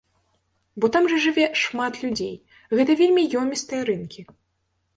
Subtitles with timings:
[0.83, 2.33] Бо там жа жыве шмат людзей,
[2.79, 4.21] гэта вельмі ёмістыя рынкі.